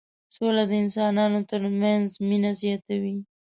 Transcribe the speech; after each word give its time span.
سوله 0.35 0.63
د 0.69 0.71
انسانانو 0.83 1.39
ترمنځ 1.51 2.07
مينه 2.27 2.51
زياتوي. 2.61 3.15